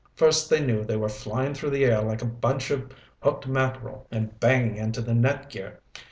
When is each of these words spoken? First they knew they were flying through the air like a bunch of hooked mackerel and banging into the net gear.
First 0.15 0.49
they 0.49 0.65
knew 0.65 0.83
they 0.83 0.97
were 0.97 1.09
flying 1.09 1.53
through 1.53 1.69
the 1.69 1.85
air 1.85 2.01
like 2.01 2.23
a 2.23 2.25
bunch 2.25 2.71
of 2.71 2.91
hooked 3.21 3.45
mackerel 3.47 4.07
and 4.09 4.39
banging 4.39 4.77
into 4.77 4.99
the 5.03 5.13
net 5.13 5.47
gear. 5.51 5.79